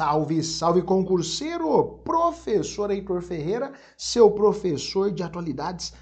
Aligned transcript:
Salve, 0.00 0.42
salve 0.42 0.80
concurseiro! 0.80 2.00
Professor 2.02 2.90
Heitor 2.90 3.20
Ferreira, 3.20 3.74
seu 3.98 4.30
professor 4.30 5.10
de 5.10 5.22
atualidades 5.22 5.92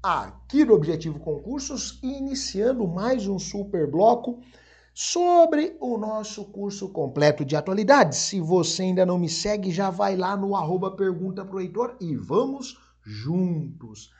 aqui 0.00 0.64
no 0.64 0.74
Objetivo 0.74 1.18
Concursos, 1.18 1.98
iniciando 2.00 2.86
mais 2.86 3.26
um 3.26 3.36
super 3.36 3.90
bloco 3.90 4.38
sobre 4.94 5.76
o 5.80 5.98
nosso 5.98 6.44
curso 6.44 6.90
completo 6.90 7.44
de 7.44 7.56
atualidades. 7.56 8.18
Se 8.18 8.40
você 8.40 8.84
ainda 8.84 9.04
não 9.04 9.18
me 9.18 9.28
segue, 9.28 9.72
já 9.72 9.90
vai 9.90 10.14
lá 10.14 10.36
no 10.36 10.54
arroba 10.54 10.92
pergunta 10.92 11.44
pro 11.44 11.60
Heitor 11.60 11.96
e 12.00 12.14
vamos 12.14 12.78
juntos. 13.02 14.12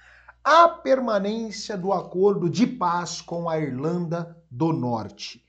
A 0.42 0.68
permanência 0.68 1.78
do 1.78 1.92
acordo 1.92 2.50
de 2.50 2.66
paz 2.66 3.20
com 3.20 3.48
a 3.48 3.60
Irlanda 3.60 4.36
do 4.50 4.72
Norte. 4.72 5.40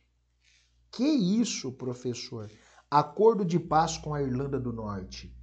Que 0.91 1.03
isso, 1.03 1.71
professor? 1.71 2.47
Acordo 2.89 3.43
de 3.43 3.59
Paz 3.59 3.97
com 3.97 4.13
a 4.13 4.21
Irlanda 4.21 4.57
do 4.59 4.71
Norte. 4.71 5.35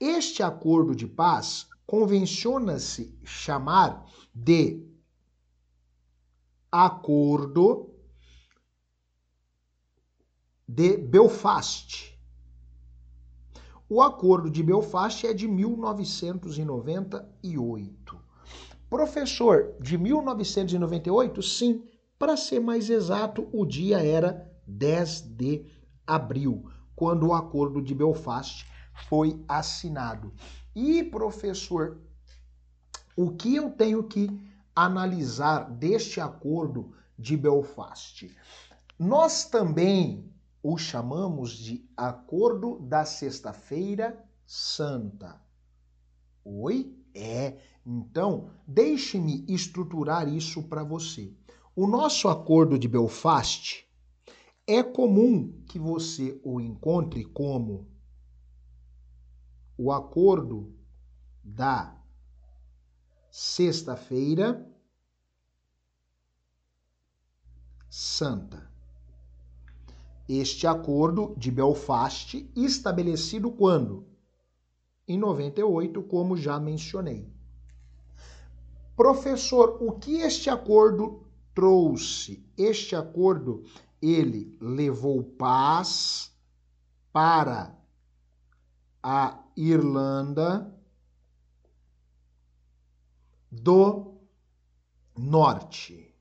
Este 0.00 0.42
acordo 0.42 0.94
de 0.94 1.06
paz 1.06 1.66
convenciona-se 1.86 3.16
chamar 3.24 4.04
de 4.34 4.86
Acordo 6.70 7.94
de 10.68 10.98
Belfast. 10.98 12.14
O 13.88 14.02
Acordo 14.02 14.50
de 14.50 14.62
Belfast 14.62 15.26
é 15.26 15.32
de 15.32 15.48
1998. 15.48 18.20
Professor, 18.90 19.74
de 19.80 19.96
1998? 19.96 21.42
Sim, 21.42 21.82
para 22.18 22.36
ser 22.36 22.60
mais 22.60 22.90
exato, 22.90 23.48
o 23.52 23.64
dia 23.64 24.04
era 24.04 24.52
10 24.66 25.22
de 25.22 25.64
abril 26.06 26.68
quando 26.98 27.28
o 27.28 27.32
Acordo 27.32 27.80
de 27.80 27.94
Belfast 27.94 28.66
foi 29.08 29.40
assinado. 29.46 30.34
E, 30.74 31.04
professor, 31.04 32.00
o 33.16 33.30
que 33.30 33.54
eu 33.54 33.70
tenho 33.70 34.02
que 34.02 34.28
analisar 34.74 35.70
deste 35.70 36.20
Acordo 36.20 36.92
de 37.16 37.36
Belfast? 37.36 38.36
Nós 38.98 39.44
também 39.44 40.28
o 40.60 40.76
chamamos 40.76 41.52
de 41.52 41.88
Acordo 41.96 42.80
da 42.80 43.04
Sexta-feira 43.04 44.20
Santa. 44.44 45.40
Oi? 46.44 46.98
É. 47.14 47.58
Então, 47.86 48.50
deixe-me 48.66 49.44
estruturar 49.48 50.28
isso 50.28 50.64
para 50.64 50.82
você. 50.82 51.32
O 51.76 51.86
nosso 51.86 52.28
Acordo 52.28 52.76
de 52.76 52.88
Belfast 52.88 53.87
é 54.68 54.82
comum 54.82 55.50
que 55.66 55.78
você 55.78 56.38
o 56.44 56.60
encontre 56.60 57.24
como 57.24 57.88
o 59.78 59.90
acordo 59.90 60.76
da 61.42 61.98
sexta-feira 63.30 64.70
santa. 67.88 68.70
Este 70.28 70.66
acordo 70.66 71.34
de 71.38 71.50
Belfast 71.50 72.34
estabelecido 72.54 73.50
quando? 73.50 74.06
Em 75.06 75.16
98, 75.16 76.02
como 76.02 76.36
já 76.36 76.60
mencionei. 76.60 77.32
Professor, 78.94 79.78
o 79.80 79.92
que 79.92 80.18
este 80.18 80.50
acordo 80.50 81.26
trouxe? 81.54 82.44
Este 82.58 82.94
acordo 82.94 83.64
ele 84.00 84.56
levou 84.60 85.22
paz 85.22 86.32
para 87.12 87.76
a 89.02 89.42
Irlanda 89.56 90.74
do 93.50 94.18
Norte. 95.16 96.14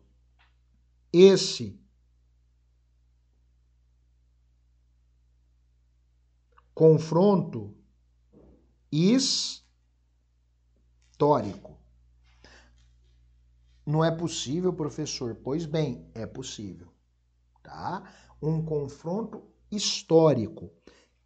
esse 1.13 1.79
confronto 6.73 7.77
histórico. 8.91 9.69
Não 13.85 14.03
é 14.03 14.11
possível, 14.11 14.73
professor? 14.73 15.35
Pois 15.35 15.67
bem, 15.67 16.11
é 16.15 16.25
possível 16.25 16.91
tá? 17.71 18.03
Um 18.43 18.65
confronto 18.65 19.43
histórico 19.71 20.71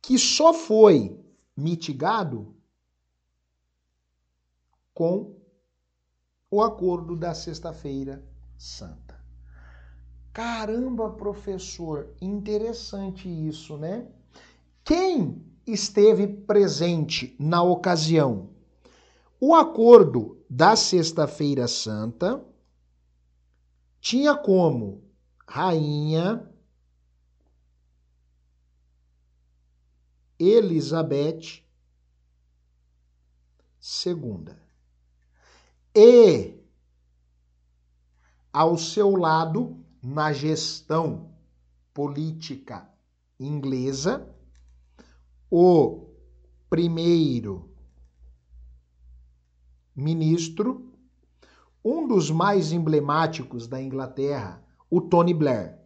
que 0.03 0.19
só 0.19 0.53
foi 0.53 1.19
mitigado 1.57 2.55
com 4.93 5.35
o 6.51 6.63
acordo 6.63 7.17
da 7.17 7.35
Sexta-feira 7.35 8.23
Santa. 8.59 9.19
Caramba, 10.33 11.11
professor, 11.11 12.15
interessante 12.21 13.29
isso, 13.29 13.79
né? 13.79 14.07
Quem 14.85 15.43
esteve 15.67 16.27
presente 16.27 17.35
na 17.39 17.63
ocasião? 17.63 18.51
O 19.41 19.55
acordo 19.55 20.45
da 20.51 20.77
Sexta-feira 20.77 21.67
Santa 21.67 22.45
tinha 24.01 24.37
como 24.37 25.04
Rainha 25.47 26.51
Elizabeth 30.39 31.63
II. 34.07 34.57
E 35.95 36.65
ao 38.53 38.77
seu 38.79 39.15
lado, 39.17 39.85
na 40.03 40.33
gestão 40.33 41.35
política 41.93 42.89
inglesa, 43.39 44.29
o 45.51 46.09
primeiro 46.69 47.73
ministro, 49.95 50.93
um 51.85 52.09
dos 52.09 52.31
mais 52.31 52.73
emblemáticos 52.73 53.69
da 53.69 53.81
Inglaterra, 53.81 54.64
o 54.97 55.01
Tony 55.01 55.35
Blair. 55.35 55.77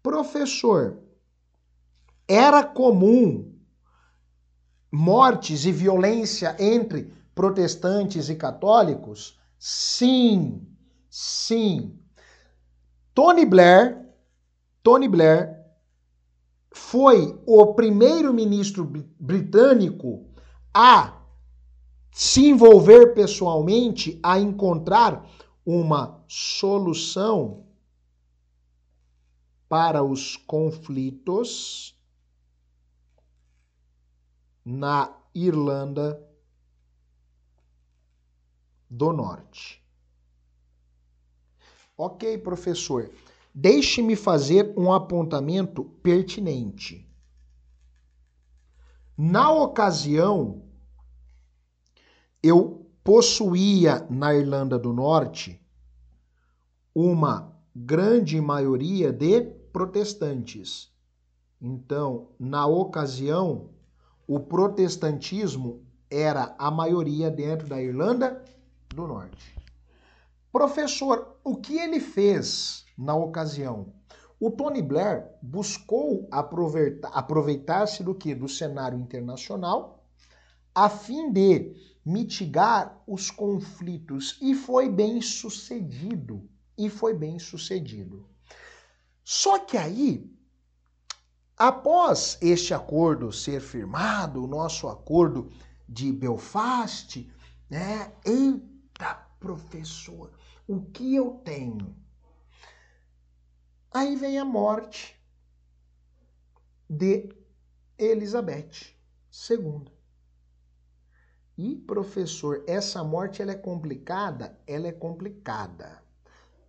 Professor, 0.00 1.02
era 2.28 2.62
comum 2.62 3.52
mortes 4.92 5.64
e 5.64 5.72
violência 5.72 6.54
entre 6.60 7.12
protestantes 7.34 8.28
e 8.28 8.36
católicos? 8.36 9.36
Sim, 9.58 10.64
sim. 11.10 11.98
Tony 13.12 13.44
Blair, 13.44 14.00
Tony 14.80 15.08
Blair 15.08 15.56
foi 16.72 17.36
o 17.44 17.74
primeiro 17.74 18.32
ministro 18.32 18.84
britânico 19.18 20.24
a 20.72 21.15
se 22.18 22.46
envolver 22.48 23.12
pessoalmente 23.12 24.18
a 24.22 24.40
encontrar 24.40 25.28
uma 25.66 26.24
solução 26.26 27.66
para 29.68 30.02
os 30.02 30.34
conflitos 30.34 31.94
na 34.64 35.14
Irlanda 35.34 36.26
do 38.88 39.12
Norte. 39.12 39.84
Ok, 41.98 42.38
professor. 42.38 43.10
Deixe-me 43.54 44.16
fazer 44.16 44.72
um 44.74 44.90
apontamento 44.90 45.84
pertinente. 46.02 47.06
Na 49.18 49.52
ocasião, 49.52 50.65
eu 52.42 52.86
possuía 53.02 54.06
na 54.10 54.34
Irlanda 54.34 54.78
do 54.78 54.92
Norte 54.92 55.60
uma 56.94 57.52
grande 57.74 58.40
maioria 58.40 59.12
de 59.12 59.42
protestantes. 59.72 60.90
Então, 61.60 62.28
na 62.38 62.66
ocasião, 62.66 63.70
o 64.26 64.40
protestantismo 64.40 65.84
era 66.10 66.54
a 66.58 66.70
maioria 66.70 67.30
dentro 67.30 67.66
da 67.66 67.80
Irlanda 67.80 68.42
do 68.88 69.06
Norte. 69.06 69.56
Professor, 70.50 71.36
o 71.44 71.56
que 71.56 71.78
ele 71.78 72.00
fez 72.00 72.86
na 72.96 73.14
ocasião? 73.14 73.92
O 74.40 74.50
Tony 74.50 74.82
Blair 74.82 75.26
buscou 75.42 76.28
aproveitar-se 76.30 78.02
do 78.02 78.14
que? 78.14 78.34
Do 78.34 78.48
cenário 78.48 78.98
internacional, 78.98 80.04
a 80.74 80.88
fim 80.88 81.32
de 81.32 81.74
mitigar 82.06 83.02
os 83.04 83.32
conflitos 83.32 84.38
e 84.40 84.54
foi 84.54 84.88
bem 84.88 85.20
sucedido. 85.20 86.48
E 86.78 86.88
foi 86.88 87.12
bem 87.12 87.38
sucedido. 87.38 88.28
Só 89.24 89.58
que 89.58 89.76
aí, 89.76 90.32
após 91.56 92.38
este 92.40 92.72
acordo 92.72 93.32
ser 93.32 93.60
firmado, 93.60 94.44
o 94.44 94.46
nosso 94.46 94.86
acordo 94.86 95.50
de 95.88 96.12
Belfast, 96.12 97.28
né? 97.68 98.12
Eita, 98.24 99.14
professor, 99.40 100.32
o 100.68 100.82
que 100.82 101.12
eu 101.12 101.40
tenho? 101.44 101.96
Aí 103.90 104.14
vem 104.14 104.38
a 104.38 104.44
morte 104.44 105.20
de 106.88 107.34
Elizabeth 107.98 108.94
II. 109.50 109.95
E, 111.58 111.74
professor, 111.74 112.62
essa 112.66 113.02
morte 113.02 113.40
ela 113.40 113.52
é 113.52 113.56
complicada? 113.56 114.58
Ela 114.66 114.88
é 114.88 114.92
complicada. 114.92 116.02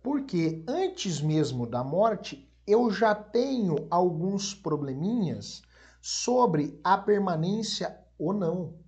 Porque 0.02 0.64
antes 0.66 1.20
mesmo 1.20 1.66
da 1.66 1.84
morte, 1.84 2.50
eu 2.66 2.90
já 2.90 3.14
tenho 3.14 3.86
alguns 3.90 4.54
probleminhas 4.54 5.62
sobre 6.00 6.80
a 6.82 6.96
permanência 6.96 7.98
ou 8.18 8.32
não. 8.32 8.78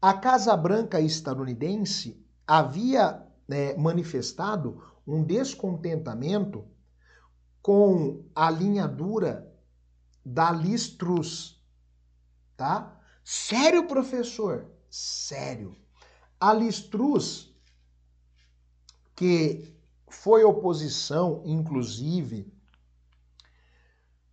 A 0.00 0.14
Casa 0.14 0.56
Branca 0.56 1.00
estadunidense 1.00 2.24
havia 2.46 3.26
é, 3.48 3.76
manifestado 3.76 4.82
um 5.06 5.24
descontentamento 5.24 6.64
com 7.60 8.24
a 8.34 8.48
linha 8.50 8.86
dura 8.86 9.52
da 10.24 10.52
Liz 10.52 10.96
tá? 12.56 13.00
Sério, 13.24 13.88
professor? 13.88 14.75
Sério. 14.96 15.76
A 16.40 16.54
Liz 16.54 16.80
Truss, 16.80 17.54
que 19.14 19.76
foi 20.08 20.42
oposição, 20.42 21.42
inclusive, 21.44 22.50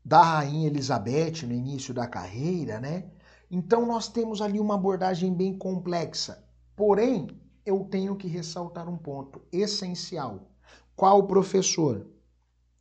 da 0.06 0.24
Rainha 0.24 0.68
Elizabeth 0.68 1.46
no 1.46 1.52
início 1.52 1.94
da 1.94 2.08
carreira, 2.08 2.80
né? 2.80 3.12
Então 3.52 3.86
nós 3.86 4.08
temos 4.08 4.42
ali 4.42 4.58
uma 4.58 4.76
abordagem 4.76 5.34
bem 5.34 5.58
complexa. 5.58 6.48
Porém, 6.78 7.28
eu 7.66 7.84
tenho 7.84 8.16
que 8.16 8.30
ressaltar 8.30 8.88
um 8.88 8.98
ponto 8.98 9.42
essencial. 9.52 10.50
Qual 10.96 11.28
professor? 11.28 12.08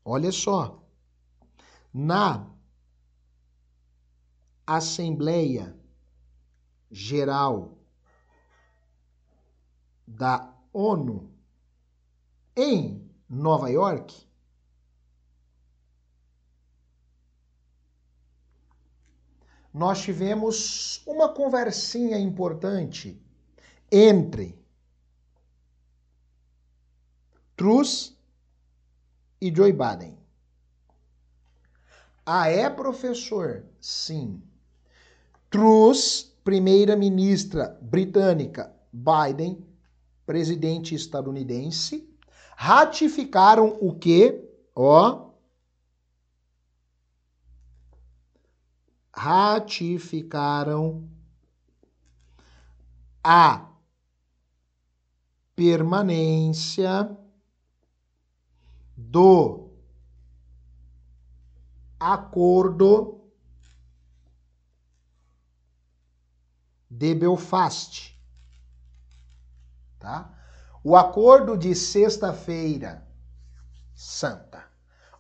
Olha 0.05 0.31
só. 0.31 0.87
Na 1.93 2.49
Assembleia 4.65 5.82
Geral 6.93 7.79
da 10.07 10.55
ONU 10.73 11.33
em 12.55 13.11
Nova 13.29 13.71
York, 13.71 14.29
nós 19.73 20.03
tivemos 20.03 21.03
uma 21.07 21.33
conversinha 21.33 22.19
importante 22.19 23.19
entre 23.91 24.63
Truss 27.57 28.15
e 29.41 29.55
Joe 29.55 29.73
Biden. 29.73 30.19
Ah, 32.25 32.49
é, 32.49 32.69
professor? 32.69 33.65
Sim. 33.81 34.43
Truss, 35.51 36.32
primeira-ministra 36.45 37.79
britânica, 37.81 38.75
Biden, 38.93 39.65
presidente 40.27 40.95
estadunidense, 40.95 42.09
ratificaram 42.57 43.79
o 43.81 43.95
que? 43.95 44.43
Ó. 44.75 45.31
Ratificaram 49.15 51.09
a 53.23 53.69
permanência 55.55 57.17
do 58.97 59.71
acordo 62.01 63.22
de 66.95 67.15
Belfast, 67.15 68.15
tá? 69.99 70.31
O 70.85 70.95
acordo 70.95 71.57
de 71.57 71.75
sexta-feira 71.75 73.07
santa 73.95 74.63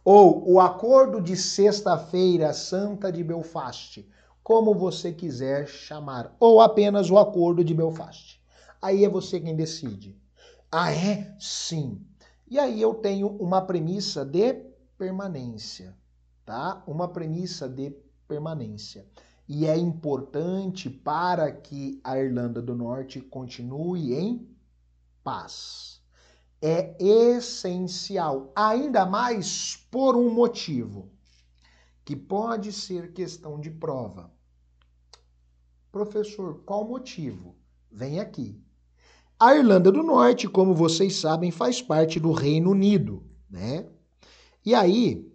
ou 0.05 0.50
o 0.50 0.61
acordo 0.61 1.21
de 1.21 1.37
sexta-feira 1.37 2.52
santa 2.52 3.11
de 3.11 3.23
Belfast, 3.23 4.07
como 4.43 4.75
você 4.75 5.12
quiser 5.12 5.67
chamar, 5.67 6.35
ou 6.38 6.61
apenas 6.61 7.09
o 7.09 7.17
acordo 7.17 7.64
de 7.64 7.73
Belfast. 7.73 8.43
Aí 8.81 9.05
é 9.05 9.09
você 9.09 9.41
quem 9.41 9.55
decide. 9.55 10.21
Ah, 10.71 10.93
é? 10.93 11.35
Sim. 11.38 12.05
E 12.50 12.59
aí 12.59 12.83
eu 12.83 12.95
tenho 12.95 13.29
uma 13.29 13.62
premissa 13.62 14.25
de 14.25 14.55
permanência, 14.99 15.97
tá? 16.45 16.83
Uma 16.87 17.09
premissa 17.09 17.69
de 17.69 17.95
permanência. 18.26 19.07
E 19.54 19.66
é 19.66 19.76
importante 19.76 20.88
para 20.88 21.52
que 21.52 22.00
a 22.02 22.18
Irlanda 22.18 22.62
do 22.62 22.75
Norte 22.75 23.21
continue 23.21 24.14
em 24.14 24.49
paz. 25.23 26.00
É 26.59 26.97
essencial, 26.99 28.50
ainda 28.56 29.04
mais 29.04 29.76
por 29.90 30.16
um 30.16 30.32
motivo, 30.32 31.12
que 32.02 32.16
pode 32.16 32.73
ser 32.73 33.12
questão 33.12 33.61
de 33.61 33.71
prova. 33.71 34.32
Professor, 35.92 36.62
qual 36.64 36.88
motivo? 36.88 37.54
Vem 37.90 38.21
aqui. 38.21 38.59
A 39.38 39.54
Irlanda 39.54 39.92
do 39.92 40.02
Norte, 40.02 40.49
como 40.49 40.75
vocês 40.75 41.16
sabem, 41.16 41.50
faz 41.50 41.82
parte 41.82 42.18
do 42.18 42.32
Reino 42.32 42.71
Unido, 42.71 43.23
né? 43.50 43.87
E 44.64 44.75
aí, 44.75 45.30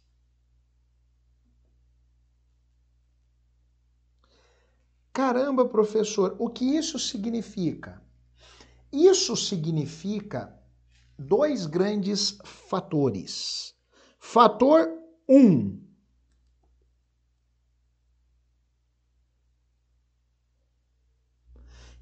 Caramba, 5.12 5.67
professor, 5.67 6.36
o 6.39 6.50
que 6.50 6.63
isso 6.63 6.98
significa? 6.98 8.01
Isso 8.91 9.36
significa 9.36 10.58
dois 11.17 11.65
grandes 11.65 12.38
fatores. 12.43 13.75
Fator 14.17 14.88
1. 15.27 15.36
Um, 15.36 15.89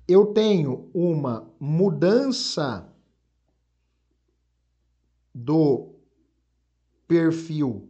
eu 0.08 0.28
tenho 0.28 0.90
uma 0.94 1.52
mudança 1.60 2.94
do 5.38 5.94
perfil 7.08 7.88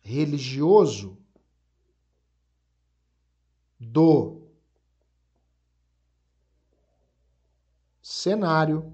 religioso 0.00 1.16
do 3.80 4.42
cenário 8.02 8.92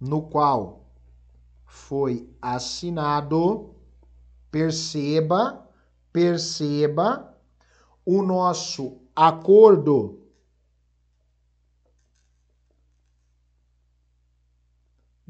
no 0.00 0.22
qual 0.22 0.86
foi 1.66 2.26
assinado, 2.40 3.74
perceba, 4.50 5.68
perceba 6.10 7.38
o 8.02 8.22
nosso 8.22 8.98
acordo 9.14 10.19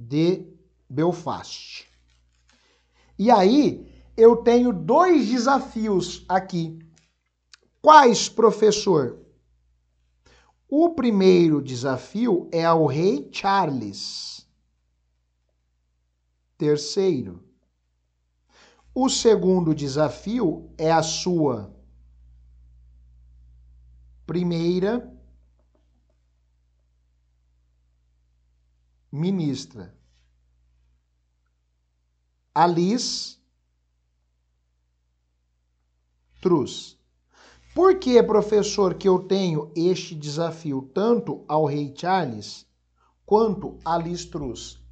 de 0.00 0.46
Belfast. 0.88 1.86
E 3.18 3.30
aí, 3.30 3.86
eu 4.16 4.36
tenho 4.36 4.72
dois 4.72 5.28
desafios 5.28 6.24
aqui. 6.26 6.78
Quais, 7.82 8.28
professor? 8.28 9.18
O 10.66 10.94
primeiro 10.94 11.60
desafio 11.60 12.48
é 12.50 12.64
ao 12.64 12.86
rei 12.86 13.28
Charles. 13.30 14.46
Terceiro. 16.56 17.44
O 18.94 19.08
segundo 19.08 19.74
desafio 19.74 20.72
é 20.78 20.90
a 20.90 21.02
sua 21.02 21.74
primeira 24.26 25.19
ministra. 29.10 29.94
Alice 32.54 33.38
Trus. 36.40 36.98
Por 37.74 37.98
que, 37.98 38.22
professor, 38.22 38.94
que 38.94 39.08
eu 39.08 39.20
tenho 39.20 39.70
este 39.76 40.14
desafio 40.14 40.90
tanto 40.92 41.44
ao 41.46 41.64
rei 41.64 41.94
Charles 41.96 42.66
quanto 43.24 43.78
a 43.84 43.96
Liz 43.96 44.24
Trus? 44.24 44.82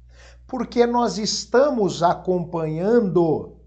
Porque 0.47 0.85
nós 0.85 1.17
estamos 1.17 2.01
acompanhando 2.01 3.57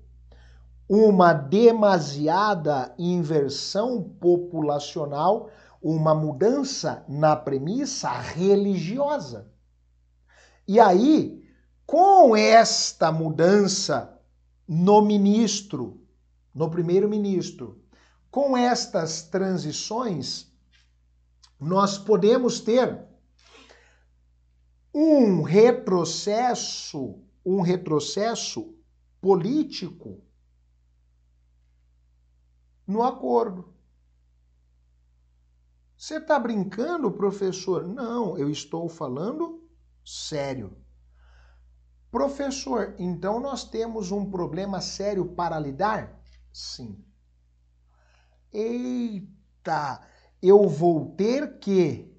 uma 0.88 1.32
demasiada 1.32 2.94
inversão 2.98 4.02
populacional, 4.02 5.50
uma 5.82 6.14
mudança 6.14 7.04
na 7.08 7.36
premissa 7.36 8.10
religiosa. 8.10 9.50
E 10.66 10.78
aí, 10.78 11.42
com 11.86 12.36
esta 12.36 13.10
mudança 13.10 14.20
no 14.66 15.02
ministro, 15.02 16.00
no 16.54 16.70
primeiro-ministro, 16.70 17.82
com 18.30 18.56
estas 18.56 19.22
transições, 19.22 20.50
nós 21.58 21.98
podemos 21.98 22.60
ter 22.60 23.06
um 24.94 25.42
retrocesso, 25.42 27.20
um 27.44 27.60
retrocesso 27.60 28.74
político 29.20 30.22
no 32.86 33.02
acordo. 33.02 33.72
Você 35.96 36.16
está 36.16 36.38
brincando, 36.38 37.10
professor? 37.12 37.86
Não, 37.86 38.36
eu 38.36 38.50
estou 38.50 38.88
falando 38.88 39.61
sério. 40.04 40.76
Professor, 42.10 42.94
então 42.98 43.40
nós 43.40 43.64
temos 43.64 44.10
um 44.10 44.30
problema 44.30 44.80
sério 44.80 45.26
para 45.26 45.58
lidar? 45.58 46.22
Sim. 46.52 47.02
Eita, 48.52 50.02
eu 50.42 50.68
vou 50.68 51.14
ter 51.16 51.58
que 51.58 52.12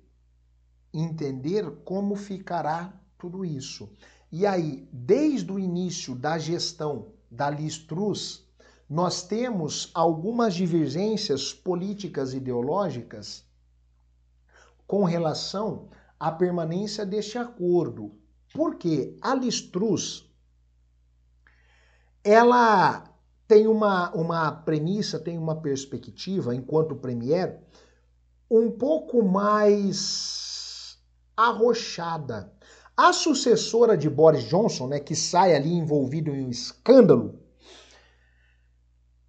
entender 0.91 1.69
como 1.83 2.15
ficará 2.15 2.93
tudo 3.19 3.45
isso. 3.45 3.91
E 4.31 4.47
aí, 4.47 4.87
desde 4.91 5.51
o 5.51 5.59
início 5.59 6.15
da 6.15 6.39
gestão 6.39 7.13
da 7.29 7.49
Listruz, 7.49 8.43
nós 8.89 9.23
temos 9.23 9.91
algumas 9.93 10.55
divergências 10.55 11.53
políticas 11.53 12.33
ideológicas 12.33 13.45
com 14.87 15.03
relação 15.03 15.89
a 16.23 16.31
permanência 16.31 17.05
deste 17.05 17.37
acordo. 17.37 18.15
Porque 18.53 19.17
a 19.21 19.35
ela 22.23 23.13
tem 23.45 23.67
uma, 23.67 24.09
uma 24.15 24.49
premissa, 24.49 25.19
tem 25.19 25.37
uma 25.37 25.59
perspectiva, 25.59 26.55
enquanto 26.55 26.95
premier, 26.95 27.59
um 28.49 28.71
pouco 28.71 29.21
mais 29.21 30.97
arrochada. 31.35 32.53
A 32.95 33.11
sucessora 33.11 33.97
de 33.97 34.09
Boris 34.09 34.45
Johnson, 34.45 34.87
né, 34.87 35.01
que 35.01 35.17
sai 35.17 35.53
ali 35.53 35.73
envolvido 35.73 36.31
em 36.31 36.45
um 36.45 36.49
escândalo, 36.49 37.37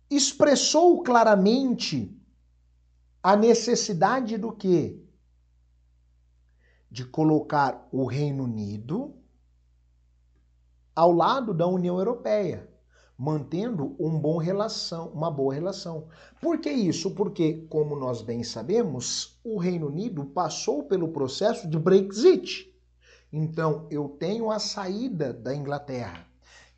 expressou 0.09 1.03
claramente 1.03 2.17
a 3.21 3.35
necessidade 3.35 4.39
do 4.39 4.53
quê? 4.53 5.04
De 6.95 7.05
colocar 7.05 7.89
o 7.91 8.05
Reino 8.05 8.45
Unido 8.45 9.17
ao 10.95 11.11
lado 11.11 11.53
da 11.53 11.67
União 11.67 11.99
Europeia, 11.99 12.71
mantendo 13.19 13.97
um 13.99 14.17
bom 14.17 14.39
relação, 14.39 15.09
uma 15.09 15.29
boa 15.29 15.53
relação. 15.53 16.07
Por 16.41 16.61
que 16.61 16.71
isso? 16.71 17.11
Porque, 17.11 17.67
como 17.69 17.97
nós 17.97 18.23
bem 18.23 18.45
sabemos, 18.45 19.41
o 19.43 19.59
Reino 19.59 19.89
Unido 19.89 20.25
passou 20.27 20.85
pelo 20.85 21.09
processo 21.09 21.69
de 21.69 21.77
Brexit. 21.77 22.73
Então, 23.33 23.89
eu 23.91 24.11
tenho 24.11 24.49
a 24.49 24.61
saída 24.61 25.33
da 25.33 25.53
Inglaterra. 25.53 26.25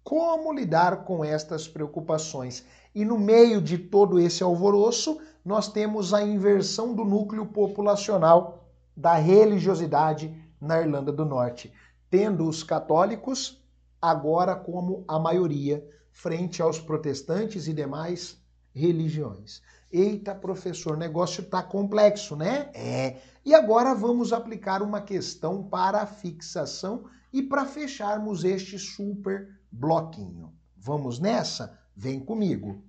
Como 0.04 0.54
lidar 0.54 1.04
com 1.04 1.24
estas 1.24 1.68
preocupações? 1.68 2.64
E 2.94 3.04
no 3.04 3.18
meio 3.18 3.62
de 3.62 3.78
todo 3.78 4.20
esse 4.20 4.42
alvoroço, 4.42 5.20
nós 5.44 5.68
temos 5.68 6.14
a 6.14 6.24
inversão 6.24 6.94
do 6.94 7.04
núcleo 7.04 7.46
populacional 7.46 8.70
da 8.96 9.16
religiosidade 9.16 10.34
na 10.62 10.80
Irlanda 10.80 11.12
do 11.12 11.26
Norte, 11.26 11.74
tendo 12.10 12.48
os 12.48 12.64
católicos 12.64 13.62
agora 14.02 14.56
como 14.56 15.04
a 15.08 15.20
maioria 15.20 15.86
frente 16.12 16.62
aos 16.62 16.80
protestantes 16.80 17.68
e 17.68 17.74
demais 17.74 18.42
religiões. 18.76 19.62
Eita, 19.92 20.34
professor, 20.36 20.96
negócio 20.98 21.42
está 21.42 21.64
complexo, 21.64 22.36
né? 22.36 22.70
É. 22.74 23.16
E 23.46 23.56
agora 23.56 23.96
vamos 23.96 24.34
aplicar 24.34 24.82
uma 24.82 25.00
questão 25.02 25.64
para 25.64 26.06
fixação 26.06 27.06
e 27.32 27.42
para 27.42 27.66
fecharmos 27.66 28.44
este 28.44 28.78
super 28.78 29.48
bloquinho. 29.72 30.52
Vamos 30.76 31.18
nessa? 31.20 31.80
Vem 31.96 32.20
comigo. 32.20 32.84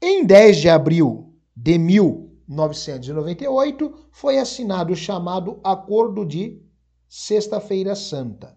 Em 0.00 0.24
10 0.24 0.58
de 0.58 0.68
abril 0.68 1.34
de 1.56 1.76
1998, 1.78 4.08
foi 4.12 4.38
assinado 4.38 4.92
o 4.92 4.96
chamado 4.96 5.58
Acordo 5.64 6.24
de 6.24 6.62
Sexta-feira 7.08 7.94
Santa, 7.94 8.56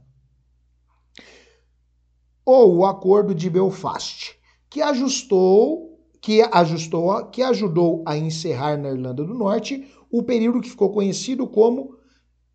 ou 2.46 2.78
o 2.78 2.86
Acordo 2.86 3.36
de 3.36 3.50
Belfast, 3.50 4.40
que 4.70 4.82
ajustou 4.82 5.85
que 6.26 6.42
ajustou, 6.52 7.24
que 7.28 7.44
ajudou 7.44 8.02
a 8.04 8.18
encerrar 8.18 8.80
na 8.80 8.90
Irlanda 8.90 9.24
do 9.24 9.36
Norte 9.36 9.88
o 10.10 10.24
período 10.24 10.60
que 10.60 10.72
ficou 10.72 10.92
conhecido 10.92 11.46
como 11.46 12.00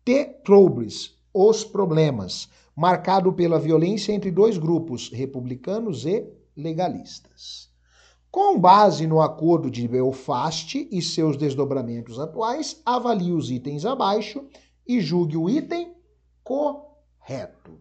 The 0.03 0.25
Troubles, 0.43 1.15
os 1.33 1.63
problemas, 1.63 2.49
marcado 2.75 3.31
pela 3.31 3.57
violência 3.57 4.11
entre 4.11 4.29
dois 4.29 4.57
grupos, 4.57 5.09
republicanos 5.09 6.05
e 6.05 6.27
legalistas. 6.53 7.69
Com 8.29 8.59
base 8.59 9.07
no 9.07 9.21
Acordo 9.21 9.71
de 9.71 9.87
Belfast 9.87 10.89
e 10.91 11.01
seus 11.01 11.37
desdobramentos 11.37 12.19
atuais, 12.19 12.81
avalie 12.85 13.31
os 13.31 13.49
itens 13.49 13.85
abaixo 13.85 14.43
e 14.85 14.99
julgue 14.99 15.37
o 15.37 15.49
item 15.49 15.95
correto. 16.43 17.79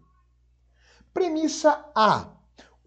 Premissa 1.13 1.85
A. 1.97 2.40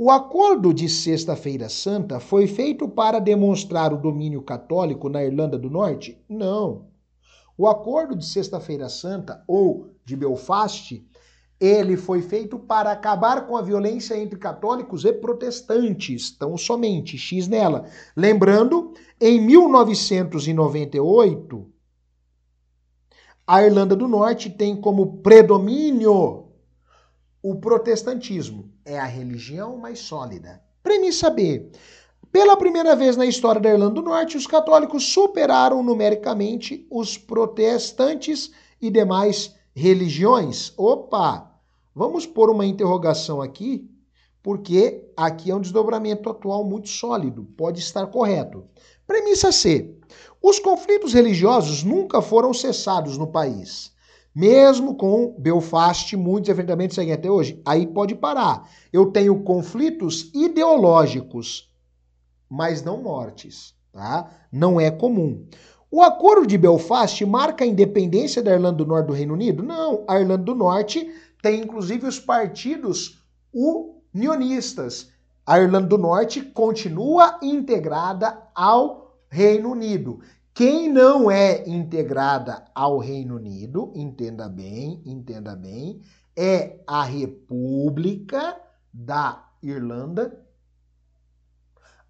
O 0.05 0.11
acordo 0.11 0.73
de 0.73 0.89
Sexta-feira 0.89 1.69
Santa 1.69 2.19
foi 2.19 2.45
feito 2.45 2.89
para 2.89 3.19
demonstrar 3.19 3.93
o 3.93 3.97
domínio 3.97 4.41
católico 4.41 5.07
na 5.07 5.23
Irlanda 5.23 5.57
do 5.57 5.69
Norte? 5.69 6.21
Não. 6.27 6.87
O 7.57 7.69
acordo 7.69 8.13
de 8.13 8.25
Sexta-feira 8.25 8.89
Santa, 8.89 9.41
ou 9.47 9.95
de 10.03 10.17
Belfast, 10.17 11.01
ele 11.57 11.95
foi 11.95 12.21
feito 12.21 12.59
para 12.59 12.91
acabar 12.91 13.47
com 13.47 13.55
a 13.55 13.61
violência 13.61 14.17
entre 14.17 14.37
católicos 14.37 15.05
e 15.05 15.13
protestantes, 15.13 16.31
tão 16.31 16.57
somente 16.57 17.17
X 17.17 17.47
nela. 17.47 17.85
Lembrando, 18.13 18.91
em 19.21 19.39
1998, 19.39 21.65
a 23.47 23.63
Irlanda 23.63 23.95
do 23.95 24.09
Norte 24.09 24.49
tem 24.49 24.75
como 24.75 25.19
predomínio 25.19 26.42
o 27.43 27.55
protestantismo 27.55 28.71
é 28.85 28.97
a 28.97 29.03
religião 29.03 29.75
mais 29.75 29.99
sólida. 29.99 30.61
Premissa 30.81 31.29
B. 31.29 31.69
Pela 32.31 32.55
primeira 32.55 32.95
vez 32.95 33.17
na 33.17 33.25
história 33.25 33.59
da 33.59 33.69
Irlanda 33.69 33.95
do 33.95 34.01
Norte, 34.01 34.37
os 34.37 34.47
católicos 34.47 35.03
superaram 35.11 35.83
numericamente 35.83 36.87
os 36.89 37.17
protestantes 37.17 38.49
e 38.81 38.89
demais 38.89 39.53
religiões. 39.75 40.73
Opa! 40.77 41.51
Vamos 41.93 42.25
pôr 42.25 42.49
uma 42.49 42.65
interrogação 42.65 43.41
aqui, 43.41 43.91
porque 44.41 45.11
aqui 45.15 45.51
é 45.51 45.55
um 45.55 45.61
desdobramento 45.61 46.29
atual 46.29 46.63
muito 46.63 46.87
sólido, 46.87 47.43
pode 47.57 47.79
estar 47.79 48.07
correto. 48.07 48.63
Premissa 49.05 49.51
C. 49.51 49.93
Os 50.41 50.59
conflitos 50.59 51.13
religiosos 51.13 51.83
nunca 51.83 52.21
foram 52.21 52.53
cessados 52.53 53.17
no 53.17 53.27
país. 53.27 53.92
Mesmo 54.35 54.95
com 54.95 55.35
Belfast, 55.37 56.15
muitos 56.17 56.49
enfrentamentos 56.49 56.95
seguem 56.95 57.13
até 57.13 57.29
hoje. 57.29 57.61
Aí 57.63 57.85
pode 57.85 58.15
parar. 58.15 58.67
Eu 58.91 59.11
tenho 59.11 59.43
conflitos 59.43 60.31
ideológicos, 60.33 61.71
mas 62.49 62.83
não 62.83 63.01
mortes, 63.03 63.75
tá? 63.91 64.31
Não 64.51 64.81
é 64.81 64.89
comum. 64.89 65.45
O 65.91 66.01
acordo 66.01 66.47
de 66.47 66.57
Belfast 66.57 67.23
marca 67.23 67.63
a 67.63 67.67
independência 67.67 68.41
da 68.41 68.51
Irlanda 68.51 68.77
do 68.77 68.85
Norte 68.87 69.05
do 69.05 69.13
Reino 69.13 69.35
Unido? 69.35 69.61
Não. 69.61 70.03
A 70.07 70.19
Irlanda 70.19 70.43
do 70.43 70.55
Norte 70.55 71.07
tem 71.39 71.61
inclusive 71.61 72.07
os 72.07 72.19
partidos 72.19 73.23
unionistas. 73.53 75.11
A 75.45 75.59
Irlanda 75.59 75.87
do 75.87 75.97
Norte 75.99 76.41
continua 76.41 77.37
integrada 77.43 78.41
ao 78.55 79.15
Reino 79.29 79.71
Unido. 79.71 80.21
Quem 80.53 80.87
não 80.87 81.31
é 81.31 81.67
integrada 81.67 82.63
ao 82.75 82.99
Reino 82.99 83.37
Unido, 83.37 83.91
entenda 83.95 84.47
bem, 84.47 85.01
entenda 85.03 85.55
bem, 85.55 85.99
é 86.37 86.79
a 86.85 87.03
República 87.03 88.61
da 88.93 89.49
Irlanda. 89.63 90.45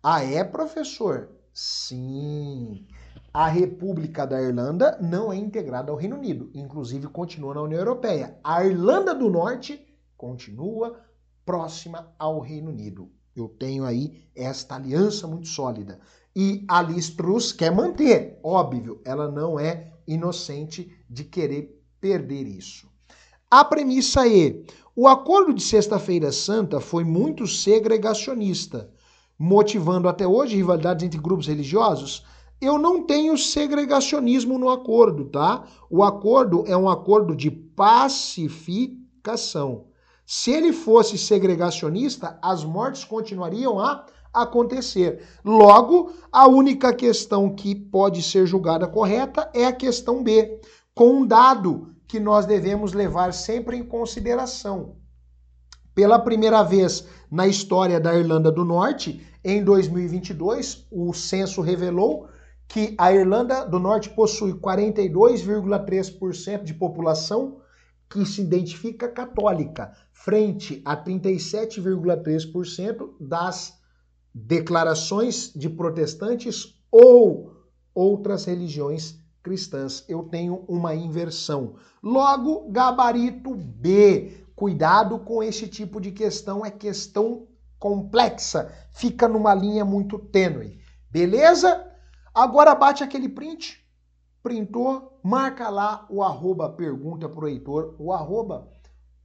Ah, 0.03 0.21
é, 0.21 0.43
professor? 0.43 1.29
Sim. 1.53 2.85
A 3.33 3.47
República 3.47 4.27
da 4.27 4.41
Irlanda 4.41 4.97
não 5.01 5.31
é 5.31 5.37
integrada 5.37 5.89
ao 5.89 5.97
Reino 5.97 6.17
Unido, 6.17 6.51
inclusive 6.53 7.07
continua 7.07 7.53
na 7.53 7.61
União 7.61 7.79
Europeia. 7.79 8.37
A 8.43 8.65
Irlanda 8.65 9.15
do 9.15 9.29
Norte 9.29 9.87
continua 10.17 10.99
próxima 11.45 12.13
ao 12.19 12.41
Reino 12.41 12.71
Unido. 12.71 13.09
Eu 13.35 13.47
tenho 13.47 13.85
aí 13.85 14.23
esta 14.35 14.75
aliança 14.75 15.27
muito 15.27 15.47
sólida. 15.47 15.99
E 16.35 16.65
a 16.67 16.81
Liz 16.81 17.09
Truss 17.09 17.51
quer 17.51 17.71
manter, 17.71 18.39
óbvio, 18.43 18.99
ela 19.05 19.29
não 19.29 19.59
é 19.59 19.91
inocente 20.07 20.91
de 21.09 21.23
querer 21.23 21.79
perder 21.99 22.47
isso. 22.47 22.87
A 23.49 23.63
premissa 23.63 24.27
é: 24.27 24.61
o 24.95 25.07
acordo 25.07 25.51
de 25.53 25.63
Sexta-feira 25.63 26.31
Santa 26.31 26.79
foi 26.79 27.03
muito 27.03 27.47
segregacionista, 27.47 28.91
motivando 29.37 30.07
até 30.07 30.27
hoje 30.27 30.55
rivalidades 30.55 31.05
entre 31.05 31.19
grupos 31.19 31.47
religiosos. 31.47 32.25
Eu 32.59 32.79
não 32.79 33.03
tenho 33.03 33.37
segregacionismo 33.37 34.57
no 34.57 34.69
acordo, 34.69 35.25
tá? 35.25 35.67
O 35.89 36.03
acordo 36.03 36.63
é 36.65 36.77
um 36.77 36.89
acordo 36.89 37.35
de 37.35 37.51
pacificação. 37.51 39.85
Se 40.25 40.51
ele 40.51 40.71
fosse 40.71 41.17
segregacionista, 41.17 42.39
as 42.41 42.63
mortes 42.63 43.03
continuariam 43.03 43.79
a 43.79 44.05
acontecer. 44.33 45.21
Logo, 45.43 46.13
a 46.31 46.47
única 46.47 46.93
questão 46.93 47.53
que 47.53 47.75
pode 47.75 48.23
ser 48.23 48.47
julgada 48.47 48.87
correta 48.87 49.49
é 49.53 49.65
a 49.65 49.73
questão 49.73 50.23
B, 50.23 50.61
com 50.95 51.21
um 51.21 51.25
dado 51.25 51.93
que 52.07 52.19
nós 52.19 52.45
devemos 52.45 52.93
levar 52.93 53.33
sempre 53.33 53.77
em 53.77 53.83
consideração. 53.83 54.95
Pela 55.93 56.17
primeira 56.17 56.63
vez 56.63 57.05
na 57.29 57.45
história 57.47 57.99
da 57.99 58.17
Irlanda 58.17 58.51
do 58.51 58.65
Norte, 58.65 59.21
em 59.43 59.63
2022, 59.63 60.87
o 60.91 61.13
censo 61.13 61.61
revelou 61.61 62.27
que 62.67 62.95
a 62.97 63.13
Irlanda 63.13 63.63
do 63.65 63.77
Norte 63.77 64.09
possui 64.09 64.53
42,3% 64.53 66.63
de 66.63 66.73
população 66.73 67.59
que 68.09 68.25
se 68.25 68.41
identifica 68.41 69.07
católica, 69.07 69.91
frente 70.23 70.81
a 70.85 70.95
37,3% 70.95 73.09
das 73.19 73.77
declarações 74.33 75.51
de 75.53 75.69
protestantes 75.69 76.81
ou 76.89 77.51
outras 77.93 78.45
religiões 78.45 79.19
cristãs. 79.43 80.05
Eu 80.07 80.23
tenho 80.23 80.63
uma 80.65 80.95
inversão. 80.95 81.75
Logo, 82.01 82.71
gabarito 82.71 83.53
B. 83.53 84.45
Cuidado 84.55 85.19
com 85.19 85.43
esse 85.43 85.67
tipo 85.67 85.99
de 85.99 86.11
questão, 86.11 86.65
é 86.65 86.71
questão 86.71 87.49
complexa, 87.77 88.71
fica 88.93 89.27
numa 89.27 89.53
linha 89.53 89.83
muito 89.83 90.17
tênue. 90.17 90.79
Beleza? 91.11 91.85
Agora 92.33 92.73
bate 92.73 93.03
aquele 93.03 93.27
print, 93.27 93.85
printou, 94.41 95.19
marca 95.21 95.67
lá 95.69 96.07
o 96.09 96.23
arroba 96.23 96.69
pergunta 96.69 97.27
pro 97.27 97.49
Heitor, 97.49 97.93
o 97.99 98.13
arroba 98.13 98.71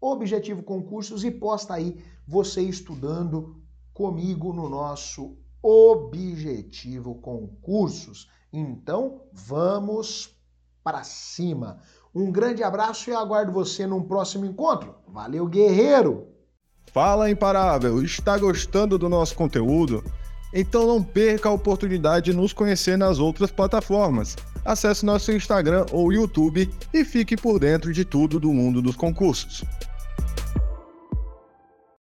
Objetivo 0.00 0.62
Concursos 0.62 1.24
e 1.24 1.30
posta 1.30 1.74
aí 1.74 2.02
você 2.26 2.61
estudando 2.62 3.56
comigo 3.92 4.52
no 4.52 4.68
nosso 4.68 5.37
Objetivo 5.62 7.16
Concursos. 7.16 8.30
Então, 8.52 9.22
vamos 9.32 10.37
para 10.84 11.02
cima. 11.02 11.78
Um 12.14 12.30
grande 12.30 12.62
abraço 12.62 13.11
e 13.11 13.12
aguardo 13.12 13.52
você 13.52 13.87
num 13.87 14.02
próximo 14.02 14.46
encontro. 14.46 14.94
Valeu, 15.06 15.46
guerreiro! 15.46 16.28
Fala, 16.92 17.30
Imparável! 17.30 18.02
Está 18.02 18.38
gostando 18.38 18.96
do 18.96 19.08
nosso 19.08 19.34
conteúdo? 19.34 20.02
Então 20.52 20.87
não 20.87 21.02
perca 21.02 21.48
a 21.48 21.52
oportunidade 21.52 22.30
de 22.30 22.37
nos 22.37 22.52
conhecer 22.52 22.96
nas 22.96 23.18
outras 23.18 23.50
plataformas. 23.50 24.34
Acesse 24.68 25.02
nosso 25.02 25.33
Instagram 25.33 25.87
ou 25.92 26.12
YouTube 26.12 26.68
e 26.92 27.02
fique 27.02 27.38
por 27.38 27.59
dentro 27.59 27.90
de 27.90 28.04
tudo 28.04 28.38
do 28.38 28.52
mundo 28.52 28.83
dos 28.83 28.94
concursos. 28.94 29.64